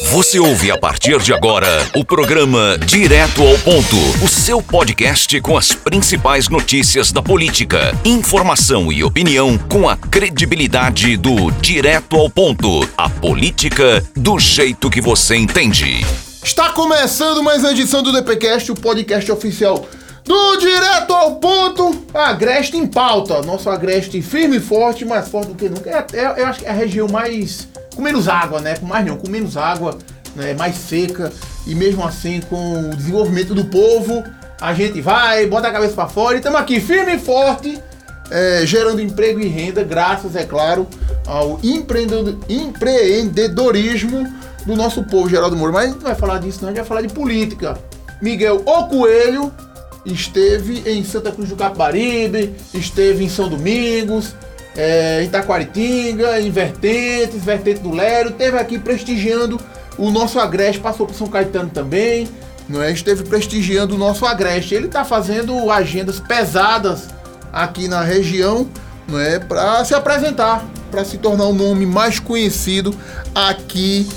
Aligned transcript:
Você 0.00 0.38
ouve 0.38 0.70
a 0.70 0.78
partir 0.78 1.18
de 1.20 1.34
agora 1.34 1.68
o 1.94 2.04
programa 2.04 2.78
Direto 2.78 3.42
ao 3.42 3.58
Ponto, 3.58 3.96
o 4.24 4.28
seu 4.28 4.62
podcast 4.62 5.38
com 5.40 5.56
as 5.56 5.72
principais 5.72 6.48
notícias 6.48 7.12
da 7.12 7.22
política, 7.22 7.94
informação 8.04 8.90
e 8.90 9.04
opinião 9.04 9.58
com 9.58 9.88
a 9.88 9.96
credibilidade 9.96 11.16
do 11.16 11.50
Direto 11.50 12.16
ao 12.16 12.30
Ponto, 12.30 12.88
a 12.96 13.08
política 13.10 14.02
do 14.16 14.38
jeito 14.38 14.88
que 14.88 15.00
você 15.00 15.36
entende. 15.36 16.00
Está 16.42 16.70
começando 16.70 17.42
mais 17.42 17.60
uma 17.62 17.72
edição 17.72 18.02
do 18.02 18.12
DPcast, 18.12 18.72
o 18.72 18.74
podcast 18.74 19.30
oficial 19.30 19.86
do 20.24 20.56
Direto 20.56 21.12
ao 21.12 21.36
Ponto, 21.36 22.04
Agreste 22.14 22.76
em 22.76 22.86
pauta. 22.86 23.42
Nosso 23.42 23.68
Agreste 23.68 24.22
firme 24.22 24.56
e 24.56 24.60
forte, 24.60 25.04
mais 25.04 25.28
forte 25.28 25.48
do 25.48 25.54
que 25.54 25.68
nunca. 25.68 25.90
É, 25.90 26.18
é, 26.18 26.40
eu 26.40 26.46
acho 26.46 26.60
que 26.60 26.66
é 26.66 26.70
a 26.70 26.74
região 26.74 27.08
mais 27.08 27.68
com 28.02 28.02
menos 28.02 28.28
água, 28.28 28.60
né? 28.60 28.76
Com 28.76 28.84
mais 28.86 29.06
não, 29.06 29.16
com 29.16 29.30
menos 29.30 29.56
água, 29.56 29.96
né? 30.34 30.52
mais 30.54 30.74
seca. 30.74 31.32
E 31.66 31.74
mesmo 31.74 32.04
assim, 32.04 32.40
com 32.40 32.90
o 32.90 32.96
desenvolvimento 32.96 33.54
do 33.54 33.64
povo, 33.66 34.24
a 34.60 34.74
gente 34.74 35.00
vai, 35.00 35.46
bota 35.46 35.68
a 35.68 35.72
cabeça 35.72 35.94
para 35.94 36.08
fora 36.08 36.34
e 36.34 36.38
estamos 36.38 36.60
aqui 36.60 36.80
firme 36.80 37.14
e 37.14 37.18
forte, 37.18 37.80
é, 38.30 38.62
gerando 38.66 39.00
emprego 39.00 39.40
e 39.40 39.46
renda, 39.46 39.84
graças, 39.84 40.34
é 40.34 40.44
claro, 40.44 40.88
ao 41.24 41.60
empreendedorismo 41.62 44.26
do 44.66 44.74
nosso 44.74 45.04
povo, 45.04 45.28
Geraldo 45.28 45.56
Moura. 45.56 45.72
Mas 45.72 45.84
a 45.84 45.86
gente 45.86 45.98
não 45.98 46.06
vai 46.06 46.16
falar 46.16 46.38
disso, 46.38 46.58
não, 46.62 46.70
a 46.70 46.72
gente 46.72 46.80
vai 46.80 46.88
falar 46.88 47.02
de 47.02 47.14
política. 47.14 47.78
Miguel 48.20 48.60
O 48.66 48.88
Coelho 48.88 49.52
esteve 50.04 50.82
em 50.90 51.04
Santa 51.04 51.30
Cruz 51.30 51.48
do 51.48 51.54
Capibaribe, 51.54 52.56
esteve 52.74 53.22
em 53.24 53.28
São 53.28 53.48
Domingos, 53.48 54.34
é, 54.76 55.22
em 55.22 55.28
Taquaritinga, 55.28 56.40
em 56.40 56.50
Vertentes, 56.50 57.44
Vertente 57.44 57.80
do 57.80 57.92
Lério, 57.92 58.32
teve 58.32 58.58
aqui 58.58 58.78
prestigiando 58.78 59.60
o 59.98 60.10
nosso 60.10 60.38
Agreste, 60.38 60.80
passou 60.80 61.06
por 61.06 61.14
São 61.14 61.26
Caetano 61.26 61.70
também, 61.70 62.28
não 62.68 62.82
é? 62.82 62.90
Esteve 62.90 63.24
prestigiando 63.24 63.94
o 63.94 63.98
nosso 63.98 64.24
Agreste. 64.24 64.74
Ele 64.74 64.86
está 64.86 65.04
fazendo 65.04 65.70
agendas 65.70 66.18
pesadas 66.18 67.08
aqui 67.52 67.86
na 67.88 68.02
região, 68.02 68.66
não 69.06 69.20
é? 69.20 69.38
Para 69.38 69.84
se 69.84 69.94
apresentar, 69.94 70.64
para 70.90 71.04
se 71.04 71.18
tornar 71.18 71.46
o 71.46 71.52
nome 71.52 71.84
mais 71.84 72.18
conhecido 72.18 72.94
aqui 73.34 74.08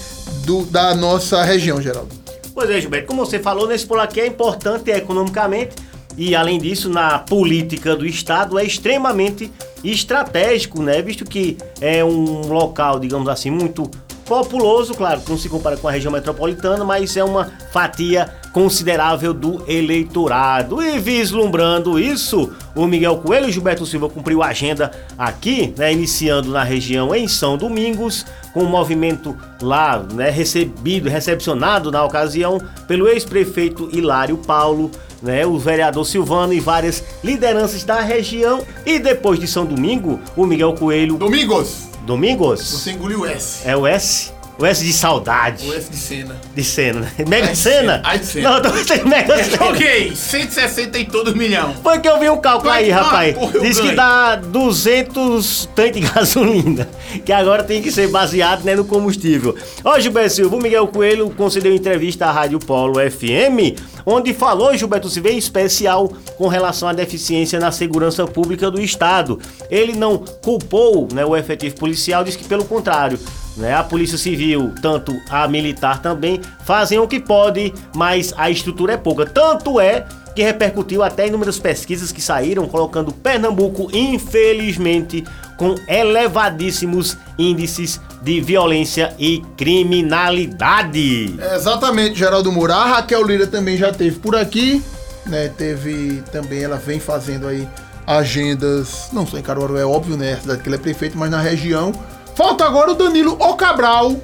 do, 0.45 0.63
da 0.65 0.95
nossa 0.95 1.43
região, 1.43 1.81
Geraldo. 1.81 2.15
Pois 2.53 2.69
é, 2.69 2.79
Gilberto, 2.79 3.07
como 3.07 3.25
você 3.25 3.37
falou, 3.37 3.67
nesse 3.67 3.85
polo 3.85 3.99
aqui 3.99 4.21
é 4.21 4.27
importante 4.27 4.89
economicamente 4.89 5.75
e, 6.17 6.33
além 6.33 6.57
disso, 6.57 6.89
na 6.89 7.19
política 7.19 7.95
do 7.95 8.05
Estado 8.05 8.57
é 8.57 8.63
extremamente 8.63 9.51
estratégico, 9.83 10.81
né? 10.81 11.01
Visto 11.01 11.25
que 11.25 11.57
é 11.79 12.03
um 12.03 12.47
local, 12.47 12.99
digamos 12.99 13.27
assim, 13.27 13.49
muito 13.49 13.89
populoso, 14.25 14.95
claro, 14.95 15.21
não 15.27 15.37
se 15.37 15.47
compara 15.47 15.77
com 15.77 15.87
a 15.87 15.91
região 15.91 16.11
metropolitana, 16.11 16.83
mas 16.83 17.15
é 17.15 17.23
uma 17.23 17.51
fatia 17.71 18.33
considerável 18.51 19.33
do 19.33 19.63
eleitorado. 19.69 20.81
E 20.81 20.97
vislumbrando 20.97 21.99
isso, 21.99 22.51
o 22.75 22.87
Miguel 22.87 23.17
Coelho 23.17 23.47
e 23.47 23.51
Gilberto 23.51 23.85
Silva 23.85 24.09
cumpriu 24.09 24.41
a 24.41 24.47
agenda 24.47 24.91
aqui, 25.17 25.73
né, 25.77 25.93
iniciando 25.93 26.49
na 26.49 26.63
região 26.63 27.13
em 27.13 27.27
São 27.27 27.57
Domingos, 27.57 28.25
com 28.53 28.63
o 28.63 28.69
movimento 28.69 29.37
lá, 29.61 30.03
né, 30.13 30.29
recebido, 30.29 31.07
recepcionado 31.07 31.91
na 31.91 32.03
ocasião 32.03 32.59
pelo 32.87 33.07
ex-prefeito 33.07 33.89
Hilário 33.91 34.37
Paulo, 34.37 34.89
né, 35.25 35.45
o 35.45 35.57
vereador 35.57 36.05
Silvano 36.05 36.53
e 36.53 36.59
várias 36.59 37.03
lideranças 37.23 37.83
da 37.83 37.99
região. 37.99 38.63
E 38.85 38.99
depois 38.99 39.39
de 39.39 39.47
São 39.47 39.65
Domingo, 39.65 40.19
o 40.37 40.45
Miguel 40.45 40.73
Coelho. 40.73 41.17
Domingos! 41.17 41.89
Domingos? 42.05 42.61
Você 42.61 42.91
engoliu 42.91 43.21
o 43.21 43.25
S. 43.25 43.67
É 43.67 43.75
o 43.75 43.87
S? 43.87 44.31
O 44.57 44.65
S 44.65 44.83
de 44.85 44.93
saudade. 44.93 45.67
O 45.67 45.73
S 45.73 45.89
de 45.91 45.97
cena. 45.97 46.35
De 46.55 46.63
cena, 46.63 47.01
né? 47.01 47.11
Mega 47.27 47.53
cena? 47.53 48.01
Ai 48.05 48.19
de 48.19 48.25
cena. 48.25 48.49
Não, 48.49 48.57
eu 48.57 48.61
tô 48.63 49.05
Mega 49.05 49.43
cena. 49.43 49.65
Ok, 49.65 50.15
160 50.15 50.97
e 50.97 51.05
todo 51.05 51.35
milhão. 51.35 51.73
Foi 51.83 51.99
que 51.99 52.07
eu 52.07 52.17
vi 52.19 52.29
um 52.29 52.37
cálculo 52.37 52.71
aí, 52.71 52.89
Ah, 52.89 53.01
rapaz. 53.01 53.35
porra, 53.37 53.59
Diz 53.59 53.77
que 53.79 53.91
dá 53.91 54.37
200 54.37 55.69
tanques 55.75 56.01
de 56.01 56.07
gasolina. 56.13 56.87
Que 57.25 57.33
agora 57.33 57.63
tem 57.63 57.81
que 57.81 57.91
ser 57.91 58.07
baseado 58.07 58.63
né, 58.63 58.75
no 58.75 58.85
combustível. 58.85 59.55
Ó, 59.83 59.99
Gilberto 59.99 60.33
Silva, 60.35 60.55
o 60.55 60.61
Miguel 60.61 60.87
Coelho 60.87 61.29
concedeu 61.31 61.75
entrevista 61.75 62.25
à 62.27 62.31
Rádio 62.31 62.59
Polo 62.59 62.95
FM, 63.11 63.77
onde 64.05 64.33
falou, 64.33 64.75
Gilberto 64.77 65.09
Silva, 65.09 65.29
em 65.31 65.37
especial 65.37 66.07
com 66.37 66.47
relação 66.47 66.87
à 66.87 66.93
deficiência 66.93 67.59
na 67.59 67.71
segurança 67.73 68.25
pública 68.25 68.71
do 68.71 68.79
Estado. 68.81 69.37
Ele 69.69 69.93
não 69.93 70.17
culpou 70.17 71.09
né, 71.13 71.25
o 71.25 71.35
efetivo 71.35 71.75
policial, 71.75 72.23
diz 72.23 72.37
que 72.37 72.45
pelo 72.45 72.63
contrário. 72.63 73.19
Né, 73.57 73.73
a 73.73 73.83
Polícia 73.83 74.17
Civil, 74.17 74.73
tanto 74.81 75.17
a 75.29 75.47
militar 75.47 76.01
também, 76.01 76.41
fazem 76.65 76.99
o 76.99 77.07
que 77.07 77.21
pode, 77.21 77.73
mas 77.95 78.33
a 78.35 78.49
estrutura 78.49 78.93
é 78.93 78.97
pouca. 78.97 79.25
Tanto 79.25 79.79
é 79.79 80.05
que 80.35 80.43
repercutiu 80.43 81.01
até 81.01 81.27
inúmeras 81.27 81.57
pesquisas 81.57 82.11
que 82.11 82.21
saíram, 82.21 82.67
colocando 82.67 83.13
Pernambuco, 83.13 83.89
infelizmente, 83.93 85.23
com 85.57 85.75
elevadíssimos 85.87 87.17
índices 87.39 88.01
de 88.21 88.41
violência 88.41 89.15
e 89.17 89.41
criminalidade. 89.55 91.35
Exatamente, 91.55 92.19
Geraldo 92.19 92.51
Moura. 92.51 92.75
A 92.75 92.85
Raquel 92.85 93.23
Lira 93.25 93.47
também 93.47 93.77
já 93.77 93.93
teve 93.93 94.19
por 94.19 94.35
aqui, 94.35 94.83
né? 95.25 95.47
Teve 95.47 96.21
também, 96.29 96.61
ela 96.61 96.75
vem 96.75 96.99
fazendo 96.99 97.47
aí 97.47 97.65
agendas, 98.05 99.09
não 99.13 99.25
só 99.25 99.37
em 99.37 99.41
Caruaru, 99.41 99.77
é 99.77 99.85
óbvio, 99.85 100.17
né? 100.17 100.33
A 100.33 100.41
cidade 100.41 100.61
que 100.61 100.67
ele 100.67 100.75
é 100.75 100.79
prefeito, 100.79 101.17
mas 101.17 101.31
na 101.31 101.39
região. 101.39 101.93
Falta 102.35 102.65
agora 102.65 102.91
o 102.91 102.95
Danilo 102.95 103.33
Ocabral 103.39 104.15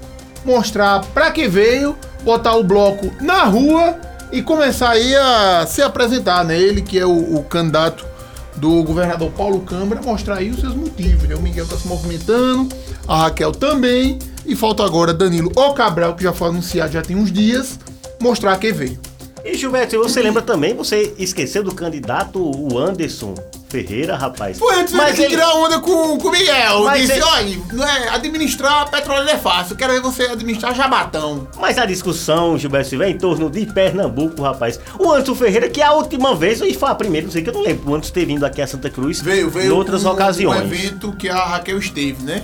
mostrar 0.44 1.01
pra 1.13 1.31
que 1.31 1.47
veio, 1.47 1.95
botar 2.23 2.55
o 2.55 2.63
bloco 2.63 3.11
na 3.22 3.45
rua 3.45 3.99
e 4.31 4.41
começar 4.41 4.91
aí 4.91 5.16
a 5.16 5.66
se 5.66 5.81
apresentar, 5.81 6.44
né? 6.44 6.59
Ele 6.59 6.81
que 6.81 7.00
é 7.00 7.05
o, 7.05 7.38
o 7.38 7.44
candidato 7.44 8.05
do 8.55 8.83
governador 8.83 9.31
Paulo 9.31 9.61
Câmara, 9.61 10.01
mostrar 10.01 10.38
aí 10.38 10.50
os 10.50 10.59
seus 10.59 10.75
motivos, 10.75 11.23
né? 11.23 11.35
O 11.35 11.41
Miguel 11.41 11.66
tá 11.66 11.77
se 11.77 11.88
movimentando, 11.88 12.75
a 13.07 13.23
Raquel 13.23 13.53
também, 13.53 14.19
e 14.45 14.55
falta 14.55 14.83
agora 14.83 15.13
Danilo 15.13 15.51
Ocabral, 15.55 16.13
que 16.13 16.23
já 16.23 16.33
foi 16.33 16.50
anunciado 16.50 16.91
já 16.91 17.01
tem 17.01 17.16
uns 17.16 17.31
dias, 17.31 17.79
mostrar 18.21 18.57
que 18.57 18.73
veio. 18.73 19.00
E 19.44 19.55
Gilberto, 19.55 19.97
você 19.97 20.21
lembra 20.21 20.41
também, 20.41 20.75
você 20.75 21.13
esqueceu 21.17 21.63
do 21.63 21.73
candidato, 21.73 22.39
o 22.39 22.77
Anderson 22.77 23.33
Ferreira, 23.71 24.15
rapaz. 24.17 24.59
Pô, 24.59 24.69
antes 24.71 24.93
Mas 24.93 25.15
que 25.15 25.21
ele- 25.21 25.29
tirar 25.29 25.53
onda 25.55 25.79
com 25.79 26.17
com 26.17 26.27
o 26.27 26.31
Miguel. 26.31 26.83
Mas 26.83 27.01
disse, 27.01 27.13
ele- 27.13 27.23
olha, 27.23 27.57
não 27.73 27.87
é, 27.87 28.09
administrar 28.09 28.89
petróleo 28.91 29.29
é 29.29 29.37
fácil. 29.37 29.75
Quero 29.75 29.93
ver 29.93 30.01
você 30.01 30.23
administrar 30.23 30.75
jabatão. 30.75 31.47
Mas 31.59 31.77
a 31.77 31.85
discussão, 31.85 32.57
Gilberto 32.57 32.89
Silva, 32.89 33.05
é 33.05 33.09
em 33.09 33.17
torno 33.17 33.49
de 33.49 33.65
Pernambuco, 33.65 34.41
rapaz. 34.43 34.79
O 34.99 35.11
Anderson 35.11 35.35
Ferreira, 35.35 35.69
que 35.69 35.81
é 35.81 35.85
a 35.85 35.93
última 35.93 36.35
vez, 36.35 36.59
e 36.61 36.73
foi 36.73 36.89
a 36.89 36.95
primeira, 36.95 37.25
não 37.25 37.31
sei 37.31 37.41
que 37.41 37.49
eu 37.49 37.53
não 37.53 37.61
lembro, 37.63 37.89
o 37.89 37.95
Anderson 37.95 38.13
ter 38.13 38.25
vindo 38.25 38.45
aqui 38.45 38.61
a 38.61 38.67
Santa 38.67 38.89
Cruz 38.89 39.21
Veio, 39.21 39.49
veio. 39.49 39.67
em 39.67 39.69
outras 39.69 40.03
um- 40.03 40.09
ocasiões. 40.11 40.61
Um 40.61 40.63
evento 40.65 41.11
que 41.13 41.29
a 41.29 41.35
Raquel 41.45 41.77
esteve, 41.77 42.23
né? 42.23 42.43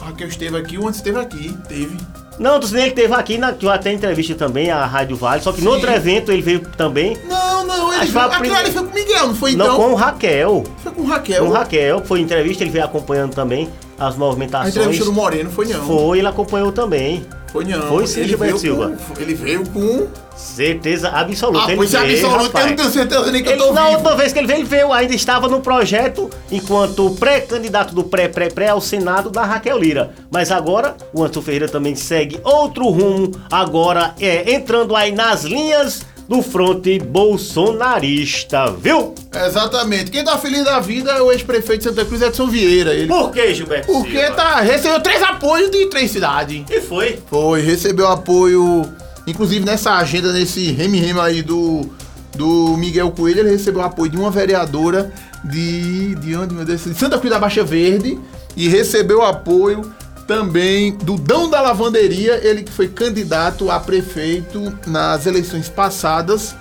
A 0.00 0.06
Raquel 0.06 0.28
esteve 0.28 0.56
aqui, 0.58 0.76
o 0.78 0.86
antes 0.86 0.98
esteve 0.98 1.18
aqui. 1.18 1.56
Teve. 1.68 1.96
Não, 2.38 2.60
tu 2.60 2.66
ele 2.76 2.90
teve 2.90 3.14
aqui, 3.14 3.38
na, 3.38 3.52
que 3.54 3.66
até 3.66 3.90
entrevista 3.90 4.34
também, 4.34 4.70
a 4.70 4.84
Rádio 4.84 5.16
Vale, 5.16 5.40
só 5.42 5.52
que 5.52 5.62
no 5.62 5.70
Sim. 5.70 5.76
outro 5.76 5.90
evento 5.90 6.30
ele 6.30 6.42
veio 6.42 6.60
também, 6.60 7.16
Não, 7.26 7.35
não, 7.66 7.88
ele 7.92 8.00
veio. 8.00 8.12
foi 8.12 8.20
a 8.22 8.24
Aquilo 8.24 8.40
primeira- 8.40 8.64
ali 8.64 8.72
foi 8.72 8.82
com 8.84 8.90
o 8.90 8.94
Miguel, 8.94 9.26
não 9.28 9.34
foi 9.34 9.56
não 9.56 9.66
então? 9.66 9.76
com 9.76 9.90
o 9.92 9.94
Raquel. 9.94 10.64
Foi 10.82 10.92
com 10.92 11.00
o 11.02 11.06
Raquel. 11.06 11.44
Com 11.44 11.50
o 11.50 11.52
Raquel, 11.52 12.02
foi 12.04 12.20
entrevista, 12.20 12.62
ele 12.64 12.70
veio 12.70 12.84
acompanhando 12.84 13.34
também 13.34 13.68
as 13.98 14.14
A 14.14 14.18
movimentações. 14.18 14.76
entrevista 14.76 15.04
do 15.04 15.12
Moreno 15.12 15.50
foi 15.50 15.66
não. 15.66 15.84
Foi, 15.86 16.18
ele 16.18 16.28
acompanhou 16.28 16.70
também. 16.72 17.26
Foi 17.52 17.64
não. 17.64 17.80
Foi 17.88 18.06
sim, 18.06 18.20
ele 18.20 18.28
Gilberto 18.30 18.58
Silva. 18.58 18.92
Com, 19.14 19.20
ele 19.22 19.34
veio 19.34 19.64
com. 19.70 20.06
Certeza 20.36 21.08
absoluta. 21.08 21.64
Ah, 21.64 21.68
ele 21.68 21.76
pois 21.76 21.94
é 21.94 22.00
veio, 22.00 22.26
absoluto, 22.26 22.58
eu 22.58 22.66
não 22.66 22.76
tenho 22.76 22.90
certeza 22.90 23.32
nem 23.32 23.42
que 23.42 23.48
eu 23.48 23.52
Ele, 23.54 23.62
tô 23.62 23.72
na 23.72 23.84
vivo. 23.86 23.96
outra 23.96 24.14
vez 24.16 24.32
que 24.34 24.38
ele 24.38 24.46
veio, 24.46 24.58
ele 24.58 24.68
veio, 24.68 24.92
ainda 24.92 25.14
estava 25.14 25.48
no 25.48 25.60
projeto 25.62 26.28
enquanto 26.52 27.08
pré-candidato 27.12 27.94
do 27.94 28.04
pré-pré-pré 28.04 28.68
ao 28.68 28.80
Senado 28.80 29.30
da 29.30 29.44
Raquel 29.44 29.78
Lira. 29.78 30.10
Mas 30.30 30.50
agora, 30.52 30.94
o 31.14 31.24
Antônio 31.24 31.42
Ferreira 31.46 31.68
também 31.70 31.94
segue 31.94 32.38
outro 32.44 32.86
rumo, 32.90 33.30
agora 33.50 34.14
é 34.20 34.52
entrando 34.52 34.94
aí 34.94 35.10
nas 35.10 35.42
linhas 35.42 36.02
do 36.28 36.42
fronte 36.42 36.98
bolsonarista, 36.98 38.72
viu? 38.72 39.14
Exatamente. 39.46 40.10
Quem 40.10 40.24
tá 40.24 40.36
feliz 40.38 40.64
da 40.64 40.80
vida 40.80 41.12
é 41.12 41.22
o 41.22 41.30
ex-prefeito 41.30 41.78
de 41.78 41.84
Santa 41.84 42.04
Cruz, 42.04 42.22
Edson 42.22 42.48
Vieira. 42.48 42.92
Ele 42.94 43.06
Por 43.06 43.30
que, 43.30 43.54
Gilberto 43.54 43.92
Porque 43.92 44.18
Silva? 44.18 44.34
tá, 44.34 44.60
recebeu 44.60 45.00
três 45.00 45.22
apoios 45.22 45.70
de 45.70 45.86
três 45.86 46.10
cidades. 46.10 46.64
E 46.70 46.80
foi? 46.80 47.18
Foi, 47.28 47.60
recebeu 47.60 48.08
apoio, 48.08 48.84
inclusive 49.26 49.64
nessa 49.64 49.94
agenda, 49.94 50.32
nesse 50.32 50.72
reme-reme 50.72 51.20
aí 51.20 51.42
do, 51.42 51.88
do 52.34 52.76
Miguel 52.76 53.10
Coelho, 53.12 53.40
ele 53.40 53.50
recebeu 53.50 53.82
apoio 53.82 54.10
de 54.10 54.16
uma 54.16 54.30
vereadora 54.30 55.12
de, 55.44 56.14
de 56.16 56.34
onde, 56.36 56.54
meu 56.54 56.64
Deus, 56.64 56.82
de 56.84 56.94
Santa 56.94 57.18
Cruz 57.18 57.32
da 57.32 57.38
Baixa 57.38 57.62
Verde 57.62 58.18
e 58.56 58.68
recebeu 58.68 59.22
apoio 59.22 59.92
também 60.26 60.92
do 60.92 61.16
Dão 61.16 61.48
da 61.48 61.60
Lavanderia, 61.60 62.40
ele 62.42 62.62
que 62.62 62.72
foi 62.72 62.88
candidato 62.88 63.70
a 63.70 63.78
prefeito 63.78 64.76
nas 64.86 65.26
eleições 65.26 65.68
passadas, 65.68 66.54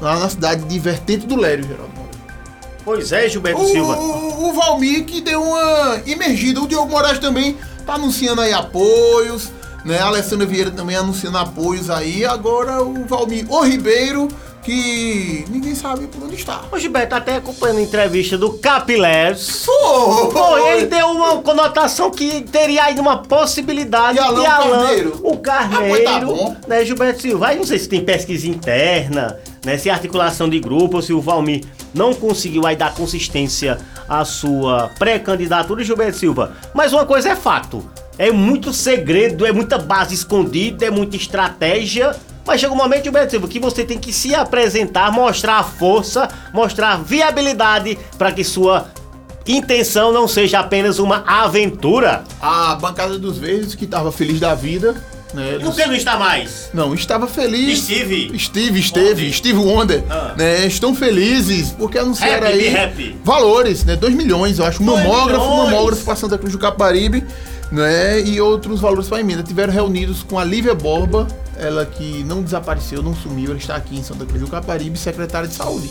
lá 0.00 0.18
na 0.18 0.28
cidade 0.28 0.64
de 0.64 0.78
Vertente 0.78 1.26
do 1.26 1.36
Lério, 1.36 1.64
Geraldo. 1.64 1.92
Pois 2.84 3.12
é, 3.12 3.28
Gilberto 3.28 3.62
O, 3.62 3.68
Silva. 3.68 3.96
o, 3.96 4.48
o 4.48 4.52
Valmir 4.54 5.04
que 5.04 5.20
deu 5.20 5.40
uma 5.40 6.00
imergida. 6.04 6.60
O 6.60 6.66
Diogo 6.66 6.90
Moraes 6.90 7.20
também 7.20 7.56
tá 7.86 7.94
anunciando 7.94 8.40
aí 8.40 8.52
apoios. 8.52 9.52
né? 9.84 10.00
A 10.00 10.06
Alessandra 10.06 10.44
Vieira 10.46 10.70
também 10.72 10.96
anunciando 10.96 11.38
apoios 11.38 11.88
aí. 11.88 12.24
Agora 12.24 12.82
o 12.82 13.04
Valmir 13.06 13.46
O 13.48 13.62
Ribeiro, 13.62 14.26
que 14.62 15.44
ninguém 15.48 15.74
sabe 15.74 16.06
por 16.06 16.22
onde 16.24 16.36
está. 16.36 16.62
O 16.70 16.78
Gilberto 16.78 17.10
tá 17.10 17.16
até 17.16 17.36
acompanhando 17.36 17.78
a 17.78 17.82
entrevista 17.82 18.38
do. 18.38 18.50
Pô, 19.66 20.28
Pô, 20.32 20.58
ele 20.58 20.86
deu 20.86 21.06
uma 21.08 21.42
conotação 21.42 22.10
que 22.10 22.42
teria 22.42 22.84
ainda 22.84 23.00
uma 23.00 23.18
possibilidade 23.18 24.18
E 24.18 24.20
Alan 24.20 24.40
de 24.40 24.46
Alan, 24.46 24.78
Carneiro? 24.86 25.20
o 25.22 25.32
Ah, 25.34 25.36
Carneiro, 25.38 25.88
pois 25.88 26.04
tá 26.04 26.20
bom. 26.20 26.56
né, 26.68 26.84
Gilberto 26.84 27.22
Silva. 27.22 27.48
Aí 27.48 27.56
não 27.56 27.66
sei 27.66 27.78
se 27.78 27.88
tem 27.88 28.04
pesquisa 28.04 28.48
interna, 28.48 29.38
né, 29.64 29.76
se 29.76 29.88
é 29.88 29.92
articulação 29.92 30.48
de 30.48 30.60
grupo, 30.60 30.96
ou 30.96 31.02
se 31.02 31.12
o 31.12 31.20
Valmir 31.20 31.64
não 31.92 32.14
conseguiu 32.14 32.66
aí 32.66 32.76
dar 32.76 32.94
consistência 32.94 33.78
à 34.08 34.24
sua 34.24 34.90
pré-candidatura, 34.98 35.82
Gilberto 35.84 36.18
Silva. 36.18 36.52
Mas 36.72 36.92
uma 36.92 37.04
coisa 37.04 37.30
é 37.30 37.36
fato, 37.36 37.84
é 38.18 38.30
muito 38.30 38.72
segredo, 38.72 39.44
é 39.44 39.52
muita 39.52 39.76
base 39.78 40.14
escondida, 40.14 40.86
é 40.86 40.90
muita 40.90 41.16
estratégia. 41.16 42.14
Mas 42.46 42.60
chega 42.60 42.72
um 42.72 42.76
momento, 42.76 43.08
Silva, 43.30 43.46
que 43.48 43.60
você 43.60 43.84
tem 43.84 43.98
que 43.98 44.12
se 44.12 44.34
apresentar, 44.34 45.12
mostrar 45.12 45.58
a 45.58 45.62
força, 45.62 46.28
mostrar 46.52 46.96
viabilidade 47.02 47.96
para 48.18 48.32
que 48.32 48.42
sua 48.42 48.86
intenção 49.46 50.12
não 50.12 50.26
seja 50.28 50.60
apenas 50.60 50.98
uma 50.98 51.24
aventura. 51.26 52.24
A 52.40 52.74
bancada 52.74 53.18
dos 53.18 53.38
verdes, 53.38 53.74
que 53.74 53.84
estava 53.84 54.10
feliz 54.12 54.38
da 54.40 54.54
vida, 54.54 54.94
né? 55.34 55.58
Por 55.62 55.74
que 55.74 55.86
não 55.86 55.94
está 55.94 56.16
mais? 56.18 56.68
Não, 56.74 56.94
estava 56.94 57.26
feliz. 57.26 57.78
Steve. 57.80 58.38
Steve, 58.38 58.80
esteve, 58.80 59.08
Wonder. 59.24 59.32
Steve 59.34 59.58
Wonder, 59.58 60.04
Ah. 60.10 60.34
né? 60.36 60.66
Estão 60.66 60.94
felizes 60.94 61.70
porque 61.70 61.98
anunciaram 61.98 62.46
Happy, 62.46 62.58
aí 62.58 62.76
happy. 62.76 63.16
valores, 63.24 63.84
né? 63.84 63.96
2 63.96 64.14
milhões, 64.14 64.58
eu 64.58 64.64
acho. 64.66 64.82
Mamógrafo, 64.82 65.48
milhões. 65.48 65.70
mamógrafo 65.70 66.04
para 66.04 66.16
Santa 66.16 66.36
Cruz 66.38 66.52
do 66.52 66.58
Caparibe, 66.58 67.24
né? 67.70 68.20
E 68.20 68.40
outros 68.40 68.80
valores 68.80 69.08
para 69.08 69.20
emenda. 69.20 69.42
Tiveram 69.42 69.72
reunidos 69.72 70.22
com 70.22 70.38
a 70.38 70.44
Lívia 70.44 70.74
Borba, 70.74 71.26
ela 71.58 71.84
que 71.86 72.24
não 72.24 72.42
desapareceu, 72.42 73.02
não 73.02 73.14
sumiu, 73.14 73.50
ela 73.50 73.58
está 73.58 73.76
aqui 73.76 73.96
em 73.98 74.02
Santa 74.02 74.24
Cruz 74.24 74.40
do 74.40 74.48
Caparibe, 74.48 74.98
secretária 74.98 75.48
de 75.48 75.54
saúde. 75.54 75.88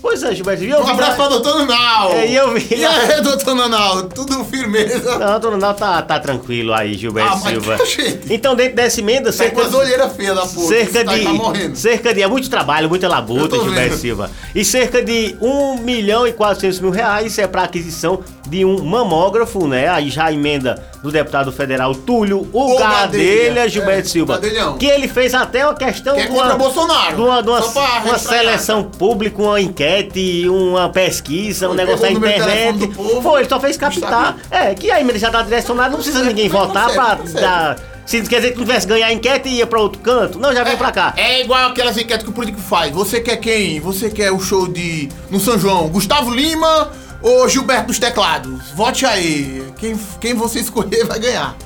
Pois 0.00 0.22
é, 0.22 0.34
Gilberto 0.34 0.62
eu 0.62 0.84
Um 0.84 0.86
abraço 0.86 1.16
para 1.16 1.28
doutor 1.30 1.60
Nanal! 1.60 2.10
É, 2.12 2.26
e 2.30 2.36
eu 2.36 2.52
vi- 2.52 2.76
E 2.76 2.84
aí, 2.84 3.22
doutor 3.22 3.54
Nanal? 3.54 4.02
Tudo 4.02 4.44
firmeza? 4.44 5.18
Não, 5.18 5.40
Dona 5.40 5.56
Nau 5.56 5.72
tá, 5.72 6.02
tá 6.02 6.20
tranquilo 6.20 6.74
aí, 6.74 6.92
Gilberto 6.92 7.32
Ah, 7.32 7.36
mas 7.42 7.52
Silva. 7.52 7.78
tá, 7.78 7.84
gente. 7.86 8.20
Então, 8.32 8.54
dentro 8.54 8.76
dessa 8.76 9.00
emenda, 9.00 9.32
Tá 9.32 9.38
com 9.38 9.38
cerca, 9.38 9.62
as 9.62 9.72
olheiras 9.74 10.12
feias 10.14 10.36
da 10.36 10.42
porra. 10.46 10.68
cerca 10.68 11.04
tá, 11.06 11.14
de. 11.16 11.24
tá 11.24 11.32
morrendo. 11.32 11.74
cerca 11.76 12.12
de. 12.12 12.20
É 12.20 12.26
muito 12.28 12.50
trabalho, 12.50 12.86
muita 12.86 13.08
labuta, 13.08 13.56
Gilberto 13.58 13.90
vendo. 13.92 13.98
Silva. 13.98 14.30
E 14.54 14.62
cerca 14.62 15.02
de 15.02 15.36
1 15.40 15.78
milhão 15.78 16.26
e 16.26 16.34
400 16.34 16.80
mil 16.80 16.90
reais 16.90 17.38
é 17.38 17.46
para 17.46 17.62
aquisição 17.62 18.22
de 18.46 18.64
um 18.64 18.82
mamógrafo, 18.84 19.66
né? 19.66 19.88
Aí 19.88 20.10
já 20.10 20.26
a 20.26 20.32
emenda 20.32 20.82
do 21.02 21.10
deputado 21.10 21.50
federal 21.52 21.94
Túlio 21.94 22.48
o 22.52 22.74
O 22.74 22.78
Gadelha, 22.78 23.00
Gadelha, 23.00 23.68
Gilberto 23.68 24.00
é, 24.08 24.10
Silva. 24.10 24.34
Gadelhão. 24.34 24.78
Que 24.78 24.86
ele 24.86 25.08
fez 25.08 25.34
até 25.34 25.64
uma 25.64 25.74
questão 25.74 26.14
Que 26.14 26.22
é 26.22 26.28
uma- 26.30 26.54
Bolsonaro. 26.54 27.16
de 27.16 27.22
uma, 27.22 27.42
de 27.42 27.48
uma- 27.48 27.60
uma 28.04 28.18
seleção 28.18 28.84
pública, 28.84 29.40
uma 29.42 29.60
enquete, 29.60 30.48
uma 30.48 30.88
pesquisa, 30.88 31.68
um 31.68 31.74
negócio 31.74 32.06
de 32.06 32.14
internet. 32.14 32.86
povo, 32.88 33.22
Foi, 33.22 33.40
ele 33.40 33.48
só 33.48 33.58
fez 33.60 33.76
captar. 33.76 34.36
É, 34.50 34.74
que 34.74 34.90
a 34.90 35.00
emenda 35.00 35.18
já 35.18 35.30
tá 35.30 35.42
direcionada, 35.42 35.90
não 35.90 35.96
precisa 35.96 36.22
ninguém 36.22 36.48
Mas 36.48 36.60
votar 36.60 36.84
consegue, 36.88 37.04
pra 37.06 37.16
consegue. 37.16 37.40
dar. 37.40 37.76
Se 38.06 38.20
quer 38.20 38.36
dizer 38.36 38.50
que 38.52 38.58
não 38.58 38.66
tivesse 38.66 38.86
ganhar 38.86 39.06
a 39.06 39.12
enquete 39.14 39.48
e 39.48 39.54
ia 39.56 39.66
pra 39.66 39.80
outro 39.80 39.98
canto. 40.02 40.38
Não, 40.38 40.52
já 40.52 40.62
veio 40.62 40.76
pra 40.76 40.92
cá. 40.92 41.14
É 41.16 41.40
igual 41.40 41.68
aquelas 41.68 41.96
enquetes 41.96 42.22
que 42.22 42.28
o 42.28 42.34
político 42.34 42.60
faz. 42.60 42.92
Você 42.92 43.18
quer 43.18 43.38
quem? 43.38 43.80
Você 43.80 44.10
quer 44.10 44.30
o 44.30 44.38
show 44.38 44.68
de. 44.68 45.08
no 45.30 45.40
São 45.40 45.58
João? 45.58 45.88
Gustavo 45.88 46.30
Lima 46.30 46.90
ou 47.24 47.48
Gilberto 47.48 47.86
dos 47.86 47.98
Teclados? 47.98 48.70
Vote 48.74 49.06
aí. 49.06 49.66
Quem, 49.78 49.98
quem 50.20 50.34
você 50.34 50.60
escolher 50.60 51.06
vai 51.06 51.18
ganhar. 51.18 51.56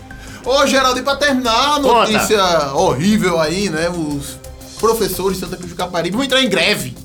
Ô, 0.44 0.64
Geraldo, 0.66 1.00
e 1.00 1.02
pra 1.02 1.16
terminar, 1.16 1.76
a 1.76 1.80
Conta. 1.80 2.12
notícia 2.12 2.72
horrível 2.74 3.40
aí, 3.40 3.68
né? 3.68 3.90
Os 3.90 4.38
professores 4.78 5.36
de 5.36 5.44
Santa 5.44 5.56
Cruz 5.56 5.72
do 5.72 5.76
Caparibe 5.76 6.16
vão 6.16 6.24
entrar 6.24 6.40
em 6.40 6.48
greve. 6.48 6.96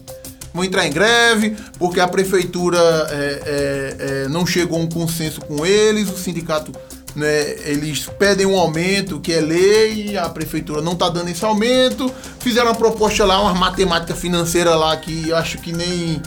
Vão 0.54 0.64
entrar 0.64 0.86
em 0.86 0.92
greve 0.92 1.58
porque 1.80 2.00
a 2.00 2.08
prefeitura 2.08 2.78
é, 2.78 3.42
é, 3.46 3.96
é, 4.00 4.28
não 4.30 4.46
chegou 4.46 4.78
a 4.78 4.82
um 4.84 4.88
consenso 4.88 5.42
com 5.42 5.66
eles, 5.66 6.08
o 6.10 6.16
sindicato, 6.16 6.72
né, 7.16 7.56
eles 7.66 8.08
pedem 8.20 8.46
um 8.46 8.56
aumento 8.56 9.20
que 9.20 9.34
é 9.34 9.42
lei, 9.42 10.16
a 10.16 10.30
prefeitura 10.30 10.80
não 10.80 10.96
tá 10.96 11.10
dando 11.10 11.30
esse 11.30 11.44
aumento, 11.44 12.14
fizeram 12.40 12.68
uma 12.68 12.76
proposta 12.76 13.26
lá, 13.26 13.42
uma 13.42 13.56
matemática 13.56 14.16
financeira 14.16 14.76
lá 14.76 14.96
que 14.96 15.34
acho 15.34 15.58
que 15.58 15.72
nem... 15.72 16.22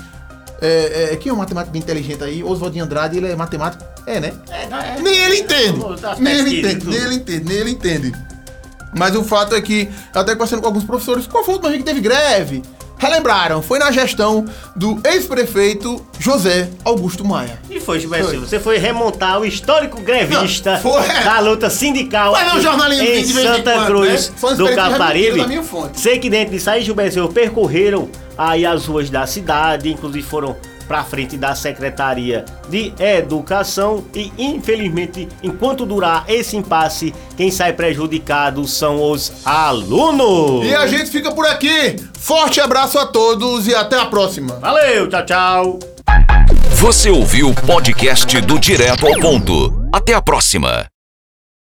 É, 0.60 1.10
é, 1.12 1.16
quem 1.16 1.30
é 1.30 1.32
um 1.32 1.36
matemático 1.36 1.76
inteligente 1.76 2.24
aí? 2.24 2.42
Oswald 2.42 2.74
de 2.74 2.80
Andrade, 2.80 3.18
ele 3.18 3.28
é 3.28 3.36
matemático? 3.36 3.84
É, 4.06 4.20
né? 4.20 4.32
É, 4.50 5.00
Nem 5.00 5.16
ele 5.16 5.40
entende. 5.40 5.78
Nem 6.18 6.34
ele 6.38 6.58
entende, 6.60 6.86
nem 6.86 6.98
ele 6.98 7.14
entende, 7.14 7.44
nem 7.44 7.56
ele 7.58 7.70
entende. 7.70 8.12
Mas 8.96 9.14
o 9.14 9.22
fato 9.22 9.54
é 9.54 9.60
que, 9.60 9.88
até 10.14 10.32
conversando 10.32 10.60
com 10.60 10.66
alguns 10.66 10.84
professores, 10.84 11.26
qual 11.26 11.44
foi 11.44 11.54
o 11.54 11.56
último 11.56 11.70
dia 11.70 11.78
que 11.78 11.84
teve 11.84 12.00
greve? 12.00 12.62
Relembraram, 12.98 13.60
foi 13.60 13.78
na 13.78 13.90
gestão 13.90 14.46
do 14.74 14.98
ex-prefeito 15.04 16.04
José 16.18 16.70
Augusto 16.82 17.22
Maia. 17.22 17.58
E 17.68 17.78
foi, 17.78 18.00
Gilberto 18.00 18.28
Foi. 18.28 18.38
Você 18.38 18.58
foi 18.58 18.78
remontar 18.78 19.38
o 19.38 19.44
histórico 19.44 20.00
grevista 20.00 20.72
Não, 20.72 20.80
foi. 20.80 21.06
da 21.22 21.38
luta 21.40 21.68
sindical 21.68 22.32
não, 22.32 22.58
jornalismo 22.58 23.04
em 23.04 23.42
Santa 23.42 23.72
quando, 23.72 23.86
Cruz 23.86 24.32
né? 24.42 24.54
Do 24.54 24.74
Caparibe. 24.74 25.60
Sei 25.92 26.18
que 26.18 26.30
dentro 26.30 26.54
disso 26.54 26.70
aí, 26.70 26.82
Gilberto 26.82 27.12
Silva, 27.14 27.30
percorreram 27.30 28.08
aí 28.36 28.66
as 28.66 28.86
ruas 28.86 29.10
da 29.10 29.26
cidade, 29.26 29.90
inclusive 29.90 30.26
foram 30.26 30.56
pra 30.86 31.04
frente 31.04 31.36
da 31.36 31.54
Secretaria 31.54 32.44
de 32.68 32.92
Educação 32.98 34.04
e 34.14 34.32
infelizmente, 34.38 35.28
enquanto 35.42 35.84
durar 35.84 36.24
esse 36.28 36.56
impasse, 36.56 37.14
quem 37.36 37.50
sai 37.50 37.72
prejudicado 37.72 38.66
são 38.66 39.10
os 39.10 39.32
alunos. 39.44 40.64
E 40.64 40.74
a 40.74 40.86
gente 40.86 41.10
fica 41.10 41.32
por 41.32 41.46
aqui. 41.46 41.96
Forte 42.18 42.60
abraço 42.60 42.98
a 42.98 43.06
todos 43.06 43.66
e 43.66 43.74
até 43.74 43.98
a 43.98 44.06
próxima. 44.06 44.54
Valeu, 44.60 45.08
tchau, 45.08 45.26
tchau. 45.26 45.78
Você 46.70 47.10
ouviu 47.10 47.50
o 47.50 47.54
podcast 47.54 48.40
do 48.42 48.58
Direto 48.58 49.06
ao 49.06 49.18
Ponto. 49.18 49.88
Até 49.92 50.14
a 50.14 50.22
próxima. 50.22 50.86